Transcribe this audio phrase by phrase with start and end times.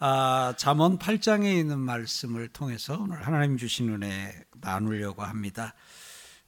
[0.00, 5.74] 아, 잠언 8장에 있는 말씀을 통해서 오늘 하나님 주신 은혜 나누려고 합니다.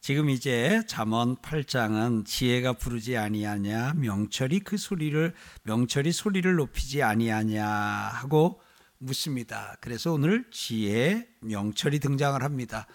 [0.00, 8.60] 지금 이제 잠언 8장은 지혜가 부르지 아니하냐 명철이 그 소리를 명철이 소리를 높이지 아니하냐 하고
[8.98, 9.76] 묻습니다.
[9.80, 12.86] 그래서 오늘 지혜 명철이 등장을 합니다.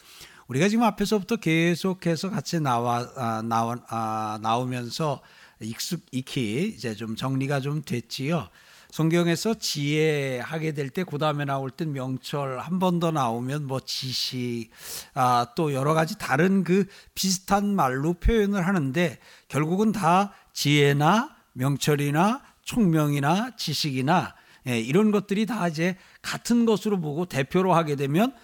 [0.47, 5.21] 우리가 지금 앞에서부터 계속해서 같이 나와 아, 나와 아, 나오면서
[5.59, 8.47] 익숙 익히 이제 좀 정리가 좀 됐지요.
[8.95, 14.69] 성경에서 지혜하게 될 때 그 다음에 나올 땐 명철 한 번 더 나오면 뭐 지식
[15.13, 23.57] 아, 또 여러 가지 다른 그 비슷한 말로 표현을 하는데 결국은 다 지혜나 명철이나 총명이나
[23.57, 24.33] 지식이나
[24.67, 28.35] 예, 이런 것들이 다 이제 같은 것으로 보고 대표로 하게 되면 아,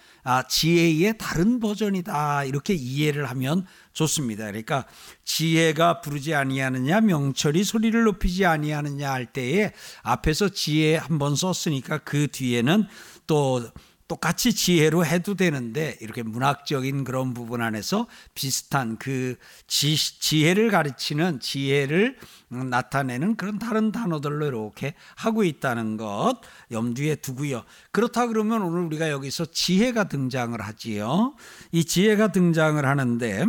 [0.47, 4.45] 지혜의 다른 버전이다 이렇게 이해를 하면 좋습니다.
[4.45, 4.85] 그러니까
[5.23, 9.71] 지혜가 부르지 아니하느냐 명철이 소리를 높이지 아니하느냐 할 때에
[10.03, 12.85] 앞에서 지혜 한 번 썼으니까 그 뒤에는
[13.27, 13.61] 또
[14.11, 22.17] 똑같이 지혜로 해도 되는데 이렇게 문학적인 그런 부분 안에서 비슷한 그 지, 지혜를 가르치는 지혜를
[22.49, 27.63] 나타내는 그런 다른 단어들로 이렇게 하고 있다는 것 염두에 두고요.
[27.93, 31.33] 그렇다 그러면 오늘 우리가 여기서 지혜가 등장을 하지요.
[31.71, 33.45] 이 지혜가 등장을 하는데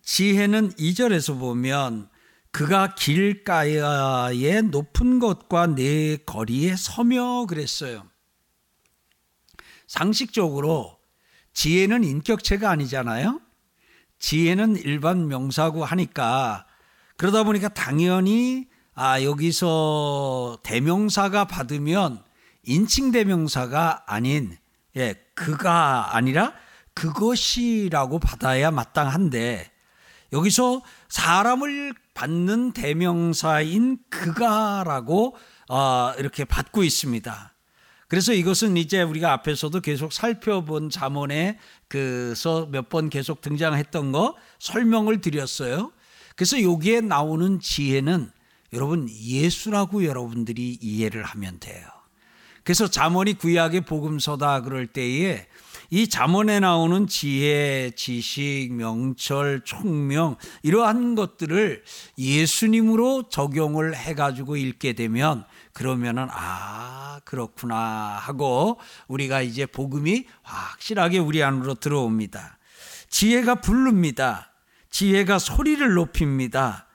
[0.00, 2.08] 지혜는 2절에서 보면
[2.50, 8.09] 그가 길가에 높은 것과 내 거리에 서며 그랬어요.
[9.90, 11.00] 상식적으로
[11.52, 13.40] 지혜는 인격체가 아니잖아요.
[14.20, 16.64] 지혜는 일반 명사고 하니까
[17.16, 22.22] 그러다 보니까 당연히 아 여기서 대명사가 받으면
[22.62, 24.56] 인칭 대명사가 아닌
[24.96, 26.52] 예 그가 아니라
[26.94, 29.72] 그것이라고 받아야 마땅한데
[30.32, 35.36] 여기서 사람을 받는 대명사인 그가라고
[35.68, 37.54] 어, 이렇게 받고 있습니다.
[38.10, 45.20] 그래서 이것은 이제 우리가 앞에서도 계속 살펴본 자문에 그서 몇 번 계속 등장했던 거 설명을
[45.20, 45.92] 드렸어요.
[46.34, 48.32] 그래서 여기에 나오는 지혜는
[48.72, 51.86] 여러분 예수라고 여러분들이 이해를 하면 돼요.
[52.64, 55.46] 그래서 자문이 구약의 복음서다 그럴 때에
[55.90, 61.82] 이 잠언에 나오는 지혜, 지식, 명철, 총명 이러한 것들을
[62.16, 67.76] 예수님으로 적용을 해가지고 읽게 되면 그러면은 아 그렇구나
[68.20, 68.78] 하고
[69.08, 72.58] 우리가 이제 복음이 확실하게 우리 안으로 들어옵니다.
[73.08, 74.52] 지혜가 부릅니다.
[74.90, 76.86] 지혜가 소리를 높입니다.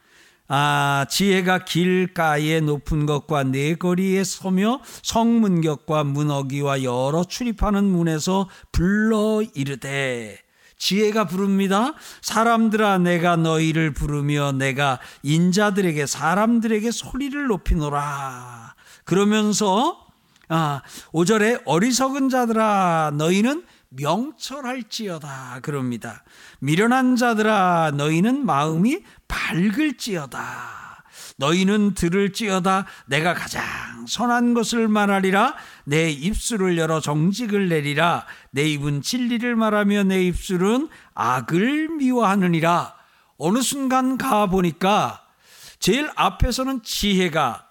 [0.47, 10.38] 아, 지혜가 길가에 높은 것과 내거리에 서며 성문격과 문어기와 여러 출입하는 문에서 불러 이르되
[10.78, 11.94] 지혜가 부릅니다.
[12.22, 18.75] 사람들아 내가 너희를 부르며 내가 인자들에게 사람들에게 소리를 높이노라.
[19.03, 20.06] 그러면서
[20.47, 20.81] 아,
[21.12, 23.63] 5절에 어리석은 자들아 너희는
[23.95, 26.23] 명철할지어다 그럽니다.
[26.59, 30.85] 미련한 자들아 너희는 마음이 밝을지어다.
[31.38, 33.63] 너희는 들을지어다 내가 가장
[34.07, 41.89] 선한 것을 말하리라 내 입술을 열어 정직을 내리라 내 입은 진리를 말하며 내 입술은 악을
[41.97, 42.95] 미워하느니라
[43.38, 45.25] 어느 순간 가 보니까
[45.79, 47.65] 제일 앞에서는 지혜가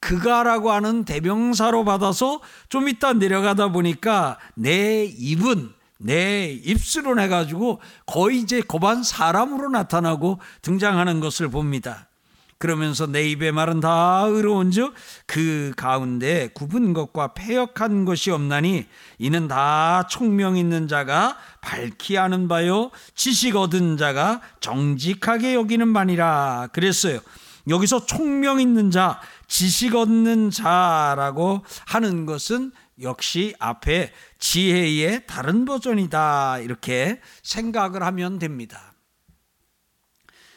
[0.00, 8.60] 그가라고 하는 대명사로 받아서 좀 이따 내려가다 보니까 내 입은 내 입술은 해가지고 거의 이제
[8.60, 12.08] 거반 사람으로 나타나고 등장하는 것을 봅니다.
[12.58, 14.92] 그러면서 내 입의 말은 다 의로운 즉
[15.26, 18.86] 그 가운데 굽은 것과 패역한 것이 없나니
[19.18, 27.20] 이는 다 총명 있는 자가 밝히 아는 바요 지식 얻은 자가 정직하게 여기는 바니라 그랬어요.
[27.68, 36.58] 여기서 총명 있는 자, 지식 얻는 자라고 하는 것은 역시 앞에 지혜의 다른 버전이다.
[36.60, 38.94] 이렇게 생각을 하면 됩니다.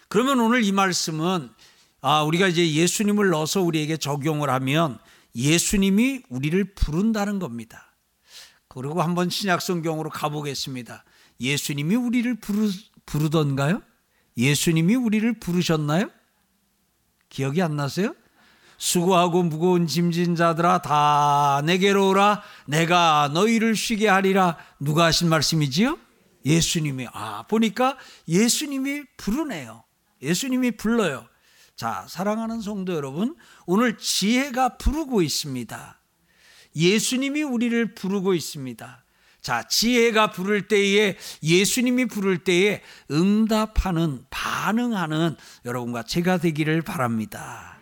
[0.10, 1.50] 그러면 오늘 이 말씀은
[2.02, 5.00] 아, 우리가 이제 예수님을 넣어서 우리에게 적용을 하면
[5.36, 7.94] 예수님이 우리를 부른다는 겁니다.
[8.68, 11.04] 그리고 한번 신약 성경으로 가보겠습니다.
[11.40, 12.70] 예수님이 우리를 부르,
[13.06, 13.82] 부르던가요?
[14.36, 16.10] 예수님이 우리를 부르셨나요?
[17.30, 18.16] 기억이 안 나세요?
[18.82, 26.00] 수고하고 무거운 짐진 자들아 다 내게로 오라 내가 너희를 쉬게 하리라 누가 하신 말씀이지요?
[26.44, 27.96] 예수님이 아 보니까
[28.28, 29.84] 예수님이 부르네요.
[30.24, 31.28] 예수님이 불러요.
[31.76, 33.36] 자, 사랑하는 성도 여러분,
[33.68, 36.00] 오늘 지혜가 부르고 있습니다.
[36.76, 39.04] 예수님이 우리를 부르고 있습니다.
[39.44, 42.82] 자, 지혜가 부를 때에 예수님이 부를 때에
[43.12, 45.36] 응답하는 반응하는
[45.66, 47.81] 여러분과 제가 되기를 바랍니다.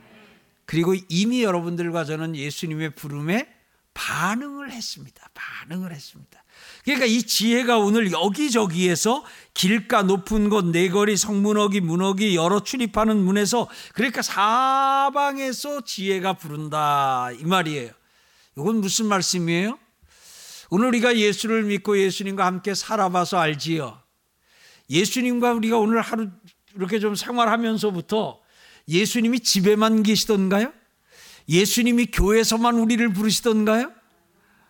[0.70, 3.52] 그리고 이미 여러분들과 저는 예수님의 부름에
[3.96, 5.28] 반응을 했습니다.
[5.34, 6.44] 반응을 했습니다.
[6.84, 9.26] 그러니까 이 지혜가 오늘 여기저기에서
[9.56, 17.90] 길가 높은 곳 네거리 성문어기 문어기 여러 출입하는 문에서 그러니까 사방에서 지혜가 부른다 이 말이에요.
[18.56, 19.80] 이건 무슨 말씀이에요?
[20.70, 24.00] 오늘 우리가 예수를 믿고 예수님과 함께 살아봐서 알지요.
[24.92, 26.30] 예수님과 우리가 오늘 하루
[26.76, 28.40] 이렇게 좀 생활하면서부터
[28.90, 30.74] 예수님이 집에만 계시던가요?
[31.48, 33.92] 예수님이 교회에서만 우리를 부르시던가요?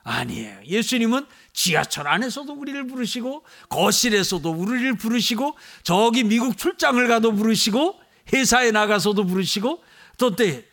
[0.03, 0.59] 아니에요.
[0.65, 7.99] 예수님은 지하철 안에서도 우리를 부르시고 거실에서도 우리를 부르시고 저기 미국 출장을 가도 부르시고
[8.33, 9.83] 회사에 나가서도 부르시고
[10.17, 10.65] 또때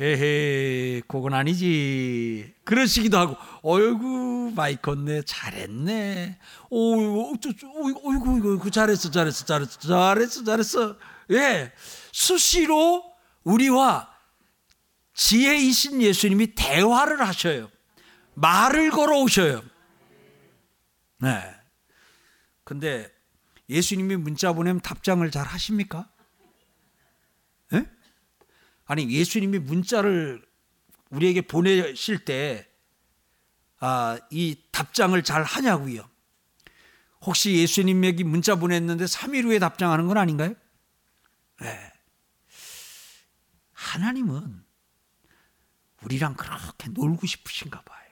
[0.00, 6.38] 에헤 그건 아니지 그러시기도 하고 어이구 마이 컸네 잘했네
[6.70, 10.96] 오 어이구 어이구 잘했어 잘했어 잘했어 잘했어 잘했어
[11.30, 11.72] 예
[12.12, 13.04] 수시로
[13.44, 14.12] 우리와
[15.14, 17.70] 지혜이신 예수님이 대화를 하셔요
[18.34, 19.62] 말을 걸어 오셔요
[21.18, 21.54] 네
[22.64, 23.10] 근데
[23.68, 26.08] 예수님이 문자 보내면 답장을 잘 하십니까?
[27.72, 27.86] 예?
[28.84, 30.44] 아니 예수님이 문자를
[31.10, 32.68] 우리에게 보내실 때
[33.84, 36.08] 아, 이 답장을 잘 하냐고요.
[37.22, 40.54] 혹시 예수님에게 문자 보냈는데 3일 후에 답장하는 건 아닌가요?
[41.62, 41.92] 네.
[43.72, 44.64] 하나님은
[46.02, 48.02] 우리랑 그렇게 놀고 싶으신가 봐요.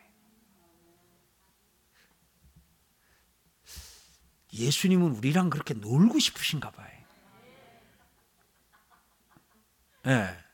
[4.52, 6.90] 예수님은 우리랑 그렇게 놀고 싶으신가 봐요.
[10.06, 10.10] 예.
[10.10, 10.44] 네.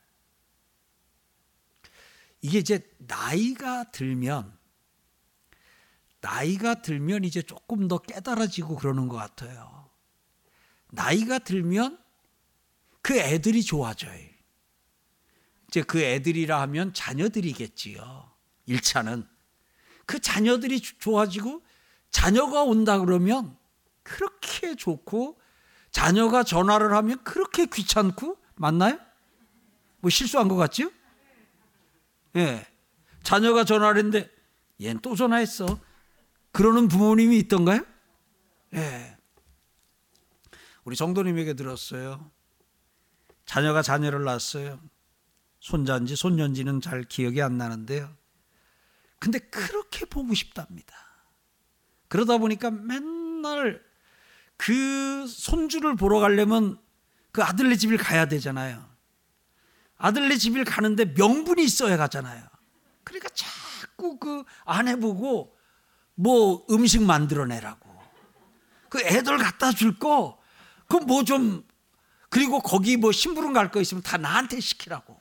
[2.41, 4.57] 이게 이제 나이가 들면
[6.21, 9.89] 나이가 들면 이제 조금 더 깨달아지고 그러는 것 같아요.
[10.91, 12.06] 나이가 들면
[13.07, 14.19] 그 애들이 좋아져요.
[15.69, 18.29] 이제 그 애들이라 하면 자녀들이겠지요.
[18.67, 19.25] 1차는.
[20.05, 21.61] 그 자녀들이 좋아지고
[22.11, 23.57] 자녀가 온다 그러면
[24.03, 25.39] 그렇게 좋고
[25.89, 28.99] 자녀가 전화를 하면 그렇게 귀찮고 맞나요?
[29.99, 30.91] 뭐 실수한 것 같죠?
[32.35, 32.67] 예.
[33.23, 34.29] 자녀가 전화를 했는데
[34.81, 35.79] 얘는 또 전화했어.
[36.51, 37.85] 그러는 부모님이 있던가요?
[38.73, 39.17] 예.
[40.83, 42.35] 우리 정도님에게 들었어요.
[43.47, 44.79] 자녀가 자녀를 낳았어요.
[45.59, 48.15] 손자인지 손녀인지는 잘 기억이 안 나는데요.
[49.17, 50.93] 근데 그렇게 보고 싶답니다.
[52.07, 53.81] 그러다 보니까 맨날
[54.57, 56.77] 그 손주를 보러 가려면
[57.31, 58.85] 그 아들네 집을 가야 되잖아요.
[59.97, 62.45] 아들네 집을 가는데 명분이 있어야 가잖아요.
[63.03, 65.57] 그러니까 자꾸 그 아내 보고
[66.15, 67.87] 뭐 음식 만들어내라고.
[68.89, 70.39] 그 애들 갖다 줄 거,
[70.87, 71.66] 그 뭐 좀,
[72.37, 75.19] 그리고 거기 뭐 심부름 갈 거 있으면 다 나한테 시키라고.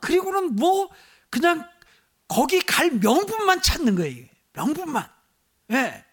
[0.00, 0.90] 그리고는 뭐
[1.30, 1.64] 그냥
[2.26, 4.26] 거기 갈 명분만 찾는 거예요.
[4.52, 5.08] 명분만.
[5.70, 5.74] 예.
[5.74, 6.04] 네.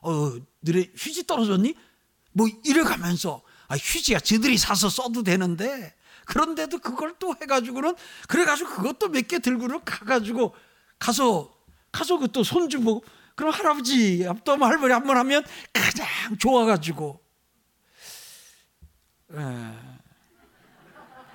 [0.00, 1.74] 어, 너네 휴지 떨어졌니?
[2.32, 5.94] 뭐 이래 가면서, 아, 휴지야 저들이 사서 써도 되는데,
[6.24, 7.94] 그런데도 그걸 또 해가지고는
[8.28, 10.54] 그래가지고 그것도 몇 개 들고는 가가지고
[10.98, 11.52] 가서
[11.92, 13.04] 가서 그 또 손주 보고
[13.36, 15.44] 그럼 할아버지 또 할머니 한 번 하면
[15.74, 16.06] 가장
[16.38, 17.21] 좋아가지고 에,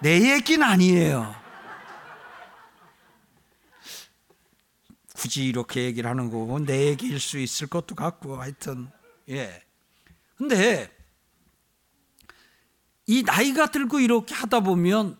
[0.01, 1.35] 내 얘기는 아니에요.
[5.15, 8.89] 굳이 이렇게 얘기를 하는 거고 내 얘기일 수 있을 것도 같고 하여튼
[9.29, 9.63] 예.
[10.35, 10.95] 근데
[13.07, 15.19] 이 나이가 들고 이렇게 하다 보면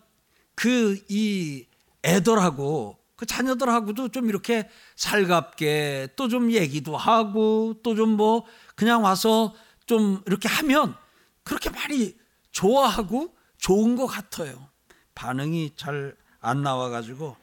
[0.54, 1.66] 그 이
[2.04, 8.44] 애들하고 그 자녀들하고도 좀 이렇게 살갑게 또 좀 얘기도 하고 또 좀 뭐
[8.76, 9.52] 그냥 와서
[9.86, 10.94] 좀 이렇게 하면
[11.42, 12.16] 그렇게 많이
[12.58, 14.68] 좋아하고 좋은 것 같아요.
[15.14, 17.36] 반응이 잘 안 나와가지고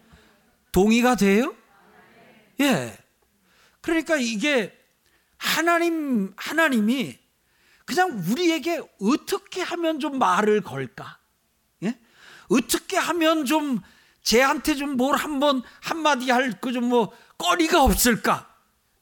[0.71, 1.53] 동의가 돼요?
[2.61, 2.97] 예.
[3.81, 4.73] 그러니까 이게
[5.37, 7.17] 하나님 하나님이
[7.85, 11.19] 그냥 우리에게 어떻게 하면 좀 말을 걸까?
[11.83, 11.99] 예?
[12.49, 13.81] 어떻게 하면 좀
[14.23, 18.49] 쟤한테 좀 뭘 한번 한마디 할 그 좀뭐 거리가 없을까?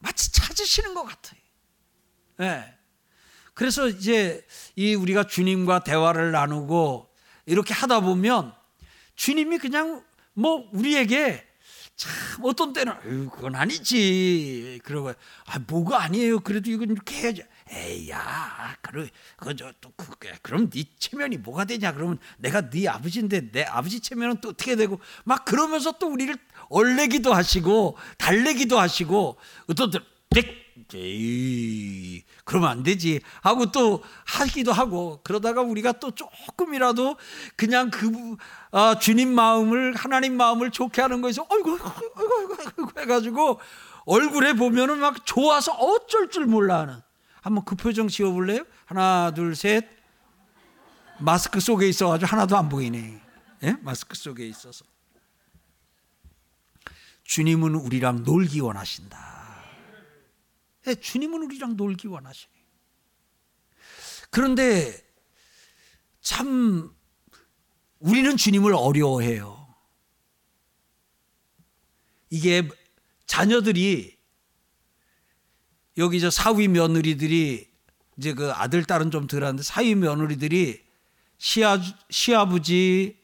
[0.00, 1.40] 마치 찾으시는 것 같아요.
[2.40, 2.73] 예.
[3.54, 4.44] 그래서 이제
[4.76, 7.08] 이 우리가 주님과 대화를 나누고
[7.46, 8.52] 이렇게 하다 보면
[9.16, 10.02] 주님이 그냥
[10.34, 11.46] 뭐 우리에게
[11.96, 12.12] 참
[12.44, 15.12] 어떤 때는 그건 아니지 그러고
[15.46, 21.38] 아 뭐가 아니에요 그래도 이건 이렇게 해야지 에이야, 그래, 그저 또 그게 그럼 네 체면이
[21.38, 21.92] 뭐가 되냐?
[21.92, 26.36] 그러면 내가 네 아버지인데 내 아버지 체면은 또 어떻게 되고 막 그러면서 또 우리를
[26.68, 29.98] 얼레기도 하시고 달래기도 하시고 어떤 때
[30.30, 30.63] 네.
[30.92, 33.20] 에이, 그러면 안 되지.
[33.42, 37.16] 하고 또 하기도 하고 그러다가 우리가 또 조금이라도
[37.56, 38.36] 그냥 그
[38.72, 43.60] 아, 주님 마음을 하나님 마음을 좋게 하는 거에서 어이구 어이구 어이구, 해가지고
[44.04, 47.00] 얼굴에 보면은 막 좋아서 어쩔 줄 몰라 하는.
[47.40, 48.64] 한번 그 표정 지어볼래요?
[48.86, 49.86] 하나 둘 셋.
[51.18, 53.20] 마스크 속에 있어가지고 하나도 안 보이네.
[53.62, 53.76] 예?
[53.82, 54.84] 마스크 속에 있어서.
[57.24, 59.18] 주님은 우리랑 놀기 원하신다.
[59.18, 59.33] 예,
[60.92, 62.52] 주님은 우리랑 놀기 원하시네.
[64.30, 65.02] 그런데
[66.20, 66.94] 참
[68.00, 69.64] 우리는 주님을 어려워해요.
[72.30, 72.68] 이게
[73.26, 74.16] 자녀들이
[75.96, 77.70] 여기 저 사위 며느리들이
[78.18, 80.84] 이제 그 아들 딸은 좀 덜한데 사위 며느리들이
[81.38, 83.22] 시아 시아버지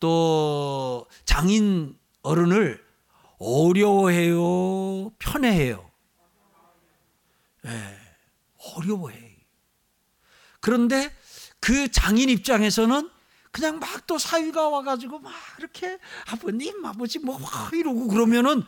[0.00, 2.84] 또 장인 어른을
[3.38, 5.87] 어려워해요, 편애해요.
[7.62, 7.98] 네,
[8.76, 9.36] 어려워해.
[10.60, 11.14] 그런데
[11.60, 13.10] 그 장인 입장에서는
[13.50, 15.98] 그냥 막 또 사위가 와가지고 막 이렇게
[16.30, 17.38] 아버님 아버지 뭐
[17.74, 18.62] 이러고 그러면은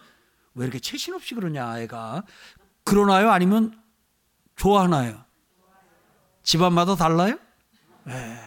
[0.55, 2.25] 왜 이렇게 채신 없이 그러냐 애가
[2.85, 3.83] 그러나요 아니면
[4.57, 5.25] 좋아하나요?
[6.43, 7.39] 집안마다 달라요?
[8.05, 8.39] 네.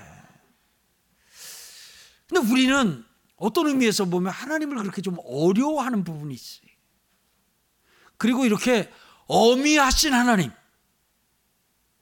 [2.28, 3.04] 근데 우리는
[3.38, 6.70] 어떤 의미에서 보면 하나님을 그렇게 좀 어려워하는 부분이 있어요.
[8.18, 8.92] 그리고 이렇게
[9.34, 10.52] 어미하신 하나님.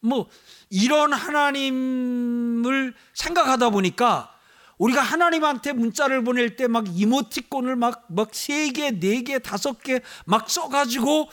[0.02, 0.28] 뭐
[0.70, 4.36] 이런 하나님을 생각하다 보니까
[4.78, 10.02] 우리가 하나님한테 문자를 보낼 때 막 이모티콘을 막 막 세 개, 네 개, 다섯 개
[10.26, 11.30] 막 써가지고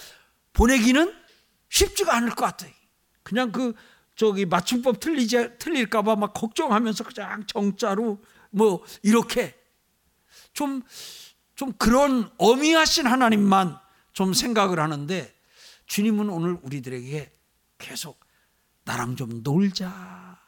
[0.52, 1.14] 보내기는
[1.70, 2.70] 쉽지가 않을 것 같아요.
[3.22, 3.74] 그냥 그
[4.16, 8.18] 저기 맞춤법 틀리지 틀릴까봐 막 걱정하면서 그냥 정자로
[8.50, 9.54] 뭐 이렇게
[10.52, 13.78] 좀좀 그런 어미하신 하나님만
[14.12, 15.34] 좀 생각을 하는데
[15.88, 17.32] 주님은 오늘 우리들에게
[17.78, 18.20] 계속
[18.84, 20.38] 나랑 좀 놀자.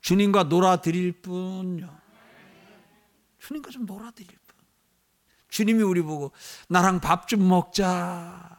[0.00, 1.98] 주님과 놀아드릴 뿐요.
[3.38, 4.56] 주님과 좀 놀아드릴 뿐.
[5.48, 6.32] 주님이 우리 보고
[6.68, 8.58] 나랑 밥 좀 먹자.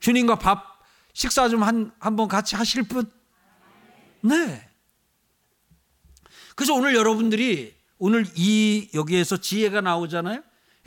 [0.00, 0.80] 주님과 밥
[1.12, 3.10] 식사 좀 한 한번 같이 하실 분.
[4.22, 4.68] 네.
[6.56, 10.42] 그래서 오늘 여러분들이 오늘 이 여기에서 지혜가 나오잖아요.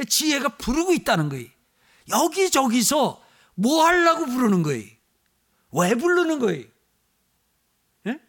[0.07, 1.52] 지혜가 부르고 있다는 거예요.
[2.09, 3.23] 여기저기서
[3.55, 4.89] 뭐 하려고 부르는 거예요?
[5.71, 6.67] 왜 부르는 거예요?
[8.07, 8.19] 예?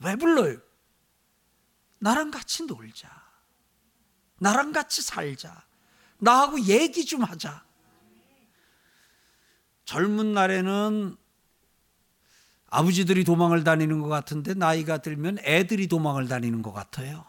[0.00, 0.58] 왜 불러요?
[1.98, 3.08] 나랑 같이 놀자.
[4.38, 5.64] 나랑 같이 살자.
[6.18, 7.64] 나하고 얘기 좀 하자.
[9.84, 11.16] 젊은 날에는
[12.66, 17.24] 아버지들이 도망을 다니는 것 같은데 나이가 들면 애들이 도망을 다니는 것 같아요.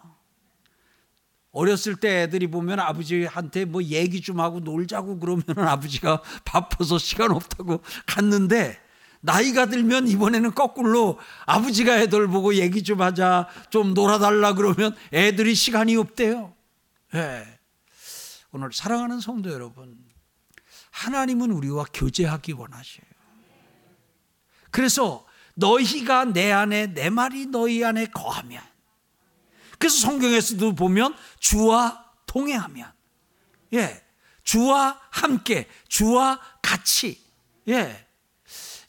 [1.55, 7.81] 어렸을 때 애들이 보면 아버지한테 뭐 얘기 좀 하고 놀자고 그러면 아버지가 바빠서 시간 없다고
[8.05, 8.77] 갔는데
[9.21, 15.95] 나이가 들면 이번에는 거꾸로 아버지가 애들 보고 얘기 좀 하자 좀 놀아달라 그러면 애들이 시간이
[15.95, 16.53] 없대요.
[17.13, 17.45] 네.
[18.51, 19.97] 오늘 사랑하는 성도 여러분
[20.91, 23.05] 하나님은 우리와 교제하기 원하셔요.
[24.71, 28.61] 그래서 너희가 내 안에 내 말이 너희 안에 거하면
[29.79, 32.91] 그래서 성경에서도 보면 주와 동행하면
[33.73, 34.03] 예.
[34.43, 37.21] 주와 함께 주와 같이
[37.67, 38.07] 예.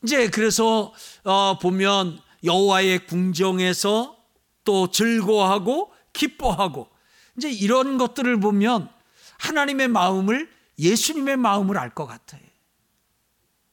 [0.02, 0.92] 이제 그래서
[1.24, 4.16] 어 보면 여호와의 궁정에서
[4.64, 6.88] 또 즐거워하고 기뻐하고
[7.36, 8.88] 이제 이런 것들을 보면
[9.38, 12.42] 하나님의 마음을 예수님의 마음을 알 것 같아요.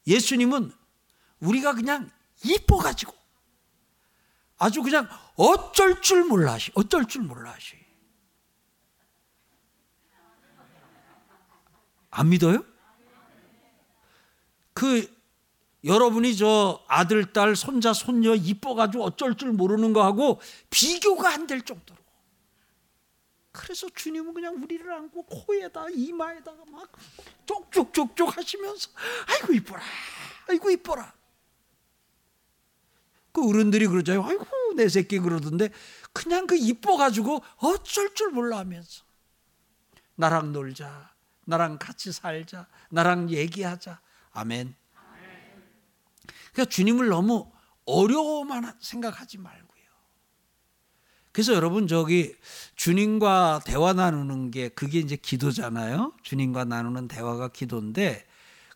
[0.08, 0.72] 예수님은
[1.40, 2.10] 우리가 그냥
[2.44, 3.14] 이뻐 가지고
[4.58, 7.76] 아주 그냥 어쩔 줄 몰라 하시, 어쩔 줄 몰라 하시.
[12.12, 12.64] 안 믿어요?
[14.74, 15.12] 그
[15.84, 22.02] 여러분이 저 아들, 딸, 손자, 손녀 이뻐가지고 어쩔 줄 모르는 거하고 비교가 안 될 정도로.
[23.52, 26.92] 그래서 주님은 그냥 우리를 안고 코에다 이마에다가 막
[27.46, 28.90] 쪽쪽쪽쪽 하시면서
[29.28, 29.82] 아이고 이뻐라,
[30.50, 31.14] 아이고 이뻐라.
[33.34, 34.24] 그 어른들이 그러잖아요.
[34.24, 35.70] 아이고 내 새끼 그러던데
[36.14, 39.04] 그냥 그 이뻐가지고 어쩔 줄 몰라 하면서
[40.16, 41.12] 나랑 놀자,
[41.46, 44.00] 나랑 같이 살자, 나랑 얘기하자.
[44.32, 44.76] 아멘.
[46.54, 47.52] 그러니까 주님을 너무
[47.86, 49.74] 어려워만 생각하지 말고요.
[51.32, 52.36] 그래서 여러분 저기
[52.76, 56.14] 주님과 대화 나누는 게 그게 이제 기도잖아요.
[56.22, 58.26] 주님과 나누는 대화가 기도인데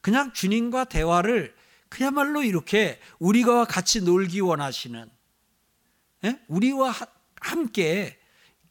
[0.01, 1.55] 그냥 주님과 대화를
[1.89, 5.09] 그야말로 이렇게 우리가 같이 놀기 원하시는
[6.25, 6.39] 예?
[6.47, 6.93] 우리와
[7.39, 8.19] 함께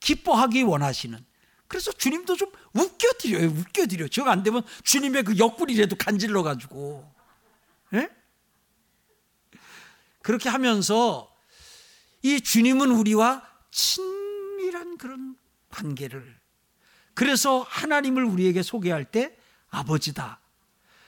[0.01, 1.25] 기뻐하기 원하시는
[1.69, 3.49] 그래서 주님도 좀 웃겨드려요.
[3.49, 4.09] 웃겨드려.
[4.09, 7.13] 정안 되면 주님의 그 옆구리라도 간질러 가지고.
[7.95, 8.09] 예?
[10.23, 11.35] 그렇게 하면서
[12.23, 15.37] 이 주님은 우리와 친밀한 그런
[15.71, 16.39] 관계를
[17.15, 19.37] 그래서 하나님을 우리에게 소개할 때
[19.69, 20.41] 아버지다.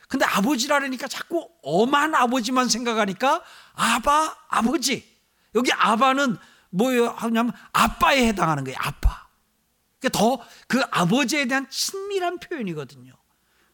[0.09, 3.43] 근데 아버지라니까 자꾸 엄한 아버지만 생각하니까
[3.75, 5.07] 아바 아버지.
[5.55, 6.37] 여기 아바는
[6.71, 7.09] 뭐예요?
[7.11, 8.77] 하냐면 아빠에 해당하는 거예요.
[8.81, 9.29] 아빠.
[10.13, 13.13] 더그 아버지에 대한 친밀한 표현이거든요.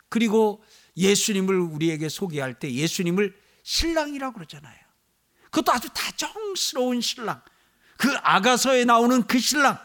[0.09, 0.65] 그리고
[0.97, 4.79] 예수님을 우리에게 소개할 때 예수님을 신랑이라고 그러잖아요.
[5.45, 7.43] 그것도 아주 다정스러운 신랑.
[7.97, 9.79] 그 아가서에 나오는 그 신랑.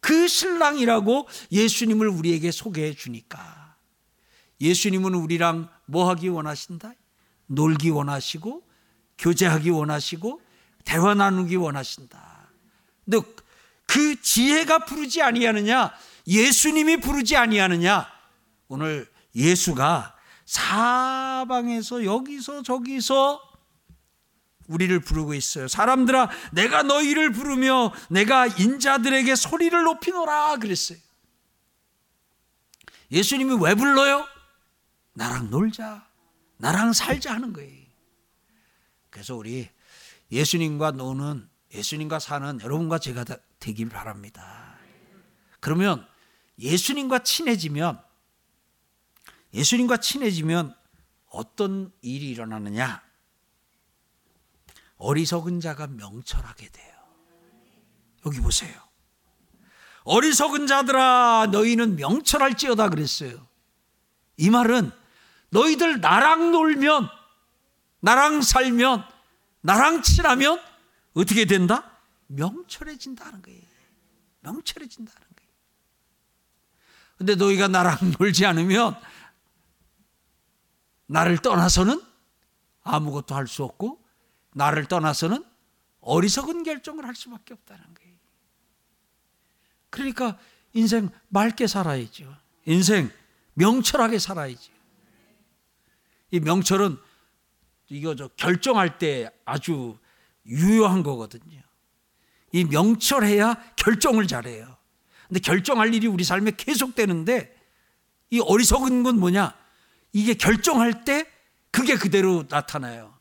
[0.00, 3.61] 그 신랑이라고 예수님을 우리에게 소개해 주니까.
[4.62, 6.92] 예수님은 우리랑 뭐 하기 원하신다?
[7.46, 8.62] 놀기 원하시고,
[9.18, 10.40] 교제하기 원하시고,
[10.84, 12.48] 대화 나누기 원하신다.
[13.04, 13.20] 근데
[13.86, 15.92] 그 지혜가 부르지 아니하느냐?
[16.26, 18.06] 예수님이 부르지 아니하느냐?
[18.68, 20.16] 오늘 예수가
[20.46, 23.40] 사방에서 여기서 저기서
[24.68, 25.66] 우리를 부르고 있어요.
[25.66, 30.98] 사람들아, 내가 너희를 부르며 내가 인자들에게 소리를 높이노라 그랬어요.
[33.10, 34.26] 예수님이 왜 불러요?
[35.14, 36.08] 나랑 놀자.
[36.58, 37.86] 나랑 살자 하는 거예요.
[39.10, 39.68] 그래서 우리
[40.30, 43.24] 예수님과 노는 예수님과 사는 여러분과 제가
[43.58, 44.78] 되길 바랍니다.
[45.60, 46.06] 그러면
[46.58, 48.02] 예수님과 친해지면
[49.54, 50.74] 예수님과 친해지면
[51.30, 53.02] 어떤 일이 일어나느냐?
[54.96, 56.92] 어리석은 자가 명철하게 돼요.
[58.24, 58.80] 여기 보세요.
[60.04, 63.46] 어리석은 자들아 너희는 명철할지어다 그랬어요.
[64.36, 65.01] 이 말은
[65.52, 67.08] 너희들 나랑 놀면
[68.00, 69.04] 나랑 살면
[69.60, 70.60] 나랑 친하면
[71.14, 71.90] 어떻게 된다?
[72.26, 73.60] 명철해진다는 거예요.
[74.40, 75.52] 명철해진다는 거예요.
[77.18, 78.96] 근데 너희가 나랑 놀지 않으면
[81.06, 82.00] 나를 떠나서는
[82.82, 84.02] 아무것도 할 수 없고
[84.54, 85.44] 나를 떠나서는
[86.00, 88.16] 어리석은 결정을 할 수밖에 없다는 거예요.
[89.90, 90.38] 그러니까
[90.72, 92.34] 인생 맑게 살아야죠.
[92.64, 93.10] 인생
[93.54, 94.71] 명철하게 살아야죠.
[96.32, 96.96] 이 명철은
[97.90, 99.96] 이거 저 결정할 때 아주
[100.46, 101.60] 유효한 거거든요.
[102.52, 104.76] 이 명철해야 결정을 잘해요.
[105.28, 107.54] 근데 결정할 일이 우리 삶에 계속되는데
[108.30, 109.54] 이 어리석은 건 뭐냐?
[110.12, 111.26] 이게 결정할 때
[111.70, 113.14] 그게 그대로 나타나요.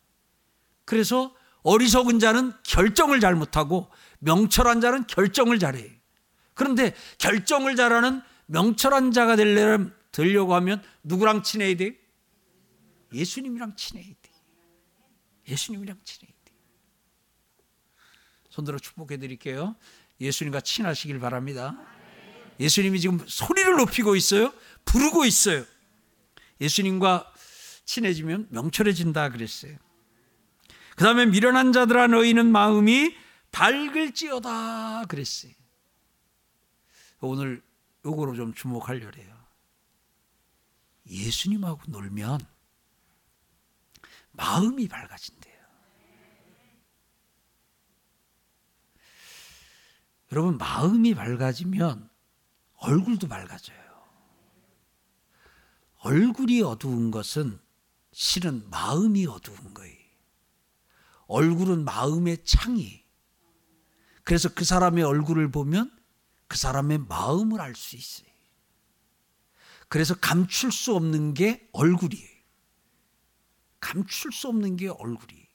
[0.85, 5.89] 그래서 어리석은 자는 결정을 잘 못하고 명철한 자는 결정을 잘해요.
[6.53, 12.00] 그런데 결정을 잘하는 명철한 자가 되려고 하면 누구랑 친해야 돼?
[13.13, 14.31] 예수님이랑 친해야 돼.
[15.47, 16.53] 예수님이랑 친해야 돼.
[18.49, 19.75] 손들어 축복해 드릴게요.
[20.19, 21.77] 예수님과 친하시길 바랍니다.
[22.59, 24.53] 예수님이 지금 소리를 높이고 있어요.
[24.85, 25.65] 부르고 있어요.
[26.59, 27.33] 예수님과
[27.85, 29.77] 친해지면 명철해진다 그랬어요.
[30.95, 33.15] 그 다음에 미련한 자들아 너희는 마음이
[33.51, 35.53] 밝을지어다 그랬어요.
[37.21, 37.63] 오늘
[38.05, 39.41] 요거로 좀 주목하려래요.
[41.09, 42.39] 예수님하고 놀면
[44.31, 45.51] 마음이 밝아진대요.
[50.31, 52.09] 여러분 마음이 밝아지면
[52.77, 53.79] 얼굴도 밝아져요.
[55.97, 57.59] 얼굴이 어두운 것은
[58.11, 59.99] 실은 마음이 어두운 거예요.
[61.27, 63.05] 얼굴은 마음의 창이.
[64.23, 65.95] 그래서 그 사람의 얼굴을 보면
[66.47, 68.31] 그 사람의 마음을 알 수 있어요.
[69.87, 72.30] 그래서 감출 수 없는 게 얼굴이에요.
[73.81, 75.47] 감출 수 없는 게 얼굴이.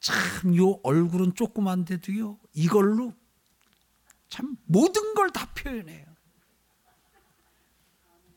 [0.00, 3.14] 참, 요 얼굴은 조그만데도요, 이걸로
[4.28, 6.06] 참 모든 걸 다 표현해요.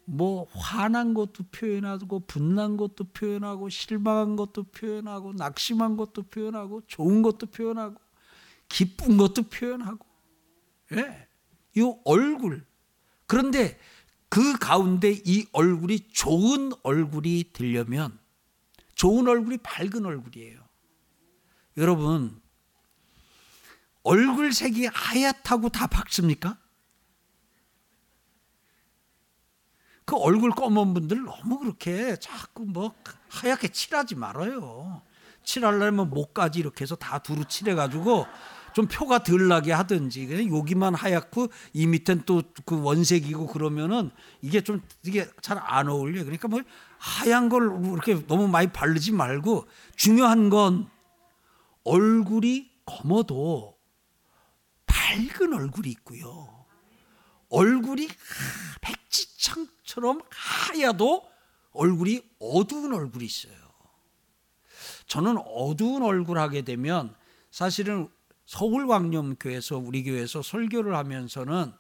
[0.06, 7.48] 뭐 화난 것도 표현하고 분난 것도 표현하고 실망한 것도 표현하고 낙심한 것도 표현하고 좋은 것도
[7.48, 7.96] 표현하고
[8.68, 10.06] 기쁜 것도 표현하고
[10.94, 11.28] 예.
[11.76, 12.66] 이 얼굴
[13.28, 13.80] 그런데
[14.28, 18.20] 그 가운데 이 얼굴이 좋은 얼굴이 되려면
[19.04, 20.66] 좋은 얼굴이 밝은 얼굴이에요.
[21.76, 22.42] 여러분
[24.04, 26.58] 얼굴 색이 하얗다고 다 밝습니까?
[30.06, 32.96] 그 얼굴 검은 분들 너무 그렇게 자꾸 뭐
[33.28, 35.02] 하얗게 칠하지 말아요.
[35.44, 38.26] 칠하려면 목까지 이렇게 해서 다 두루 칠해가지고
[38.74, 44.82] 좀 표가 덜 나게 하든지 여기만 하얗고 이 밑엔 또 그 원색이고 그러면은 이게 좀
[45.04, 46.24] 이게 잘 안 어울려.
[46.24, 46.62] 그러니까 뭐
[46.98, 50.90] 하얀 걸 이렇게 너무 많이 바르지 말고 중요한 건
[51.84, 53.78] 얼굴이 검어도
[54.86, 56.66] 밝은 얼굴이 있고요.
[57.50, 58.08] 얼굴이
[58.82, 61.24] 백지창처럼 하야도
[61.72, 63.54] 얼굴이 어두운 얼굴이 있어요.
[65.08, 67.14] 저는 어두운 얼굴 하게 되면
[67.52, 68.10] 사실은
[68.54, 71.74] 서울 광염교회에서 우리 교회에서 설교를 하면서는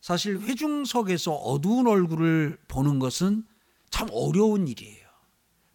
[0.00, 3.44] 사실 회중석에서 어두운 얼굴을 보는 것은
[3.90, 5.04] 참 어려운 일이에요.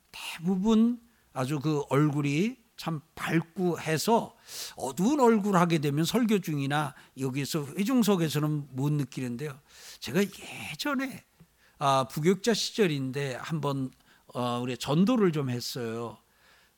[0.09, 1.01] 대부분
[1.33, 4.33] 아주 그 얼굴이 참 밝고 해서
[4.77, 9.59] 어두운 얼굴 하게 되면 설교 중이나 여기서 회중석에서는 못 느끼는데요.
[9.99, 11.25] 제가 예전에
[11.77, 13.91] 아, 부교육자 시절인데 한번
[14.27, 16.17] 어, 우리 전도를 좀 했어요.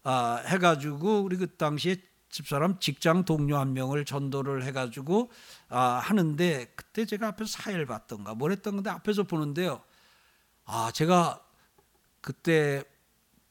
[0.02, 1.98] 아, 해가지고 우리 그 당시에
[2.34, 5.30] 집사람 직장 동료 한 명을 전도를 해가지고
[5.69, 9.84] 아, 하는데 그때 제가 앞에서 사회를 봤던가 뭘 했던 건데 앞에서 보는데요.
[10.65, 11.46] 아 제가
[12.22, 12.84] 그때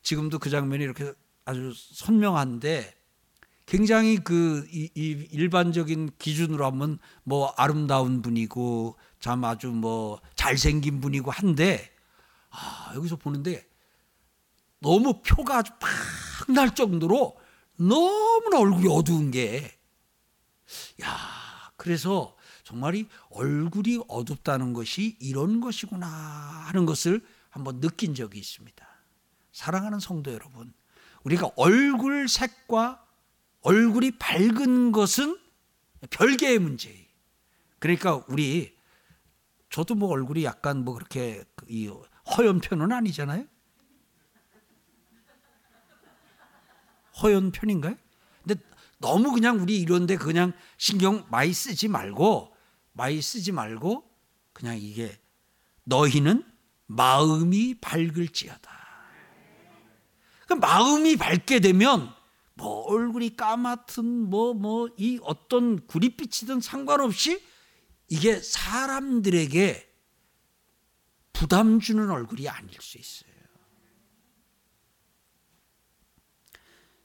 [0.02, 1.12] 지금도 그 장면이 이렇게
[1.44, 2.92] 아주 선명한데
[3.66, 11.30] 굉장히 그 이, 이 일반적인 기준으로 하면 뭐 아름다운 분이고 참 아주 뭐 잘생긴 분이고
[11.30, 11.94] 한데
[12.50, 13.64] 아 여기서 보는데
[14.80, 15.88] 너무 표가 아주 팍
[16.48, 17.36] 날 정도로
[17.88, 19.78] 너무나 얼굴이 어두운 게,
[21.02, 21.18] 야,
[21.76, 28.86] 그래서 정말 이 얼굴이 어둡다는 것이 이런 것이구나 하는 것을 한번 느낀 적이 있습니다.
[29.52, 30.72] 사랑하는 성도 여러분,
[31.24, 33.04] 우리가 얼굴 색과
[33.62, 35.38] 얼굴이 밝은 것은
[36.10, 37.06] 별개의 문제예요.
[37.78, 38.76] 그러니까 우리
[39.70, 41.90] 저도 뭐 얼굴이 약간 뭐 그렇게 이
[42.36, 43.44] 허연 편은 아니잖아요.
[47.20, 47.96] 허연 편인가요?
[48.44, 48.60] 근데
[48.98, 52.54] 너무 그냥 우리 이런데 그냥 신경 많이 쓰지 말고
[52.92, 54.04] 많이 쓰지 말고
[54.52, 55.18] 그냥 이게
[55.84, 56.44] 너희는
[56.86, 58.70] 마음이 밝을지어다.
[60.46, 62.12] 그 마음이 밝게 되면
[62.54, 67.42] 뭐 얼굴이 까맣든 뭐 뭐 이 어떤 구릿빛이든 상관없이
[68.08, 69.88] 이게 사람들에게
[71.32, 73.31] 부담 주는 얼굴이 아닐 수 있어요.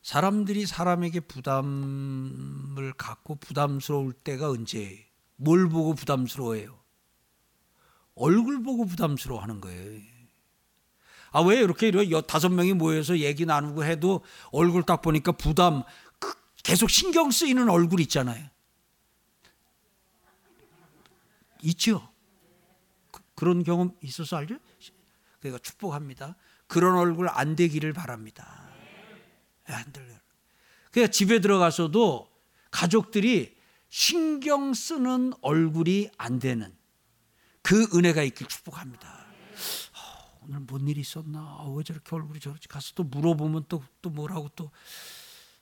[0.07, 5.03] 사람들이 사람에게 부담을 갖고 부담스러울 때가 언제예요?
[5.35, 6.79] 뭘 보고 부담스러워해요?
[8.15, 10.01] 얼굴 보고 부담스러워 하는 거예요.
[11.31, 11.91] 아, 왜 이렇게
[12.25, 15.83] 다섯 명이 모여서 얘기 나누고 해도 얼굴 딱 보니까 부담,
[16.19, 18.47] 그 계속 신경 쓰이는 얼굴 있잖아요.
[21.63, 22.09] 있죠?
[23.11, 24.55] 그, 런 경험 있어서 알죠?
[25.41, 26.37] 그러니까 축복합니다.
[26.67, 28.66] 그런 얼굴 안 되기를 바랍니다.
[29.73, 30.17] 안 들려요.
[30.91, 32.29] 그러니까 집에 들어가서도
[32.71, 33.57] 가족들이
[33.89, 36.75] 신경 쓰는 얼굴이 안 되는
[37.61, 39.07] 그 은혜가 있길 축복합니다.
[39.07, 41.39] 아, 오늘 뭔 일이 있었나?
[41.39, 42.67] 아, 왜 저렇게 얼굴이 저렇지?
[42.67, 44.71] 가서 또 물어보면 또, 또 뭐라고 또,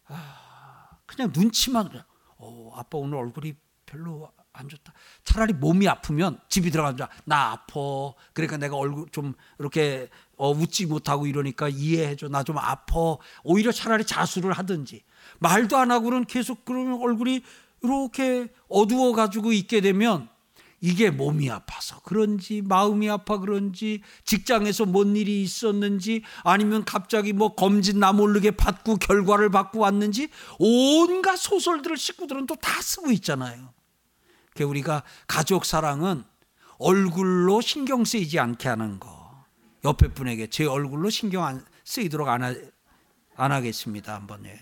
[0.05, 1.89] 아, 그냥 눈치만,
[2.37, 4.93] 어, 아빠 오늘 얼굴이 별로 안 좋다.
[5.23, 7.09] 차라리 몸이 아프면 집이 들어가자.
[7.25, 7.75] 나 아파.
[8.33, 12.29] 그러니까 내가 얼굴 좀 이렇게 어, 웃지 못하고 이러니까 이해해줘.
[12.29, 13.17] 나 좀 아파.
[13.43, 15.03] 오히려 차라리 자수를 하든지.
[15.39, 17.41] 말도 안 하고는 계속 그러면 얼굴이
[17.83, 20.29] 이렇게 어두워 가지고 있게 되면
[20.81, 27.99] 이게 몸이 아파서 그런지 마음이 아파 그런지 직장에서 뭔 일이 있었는지 아니면 갑자기 뭐 검진
[27.99, 33.73] 나 모르게 받고 결과를 받고 왔는지 온갖 소설들을 식구들은 또 다 쓰고 있잖아요.
[34.63, 36.23] 우리가 가족 사랑은
[36.77, 39.45] 얼굴로 신경 쓰이지 않게 하는 거.
[39.83, 42.55] 옆에 분에게 제 얼굴로 신경 안 쓰이도록 안, 하,
[43.35, 44.15] 안 하겠습니다.
[44.15, 44.59] 한번 예.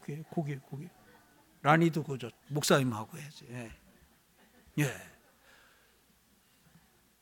[0.00, 0.88] 고개 고개 고개.
[1.62, 3.46] 라니도 그저 목사님하고 해야지.
[3.50, 3.70] 예.
[4.78, 5.10] 예.